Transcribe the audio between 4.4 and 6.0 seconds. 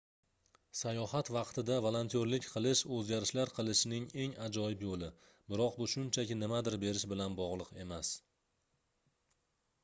ajoyib yoʻli biroq bu